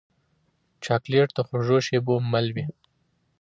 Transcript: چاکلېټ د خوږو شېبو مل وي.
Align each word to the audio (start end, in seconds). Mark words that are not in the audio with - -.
چاکلېټ 0.83 1.29
د 1.35 1.39
خوږو 1.47 1.77
شېبو 1.85 2.15
مل 2.31 2.47
وي. 2.55 2.65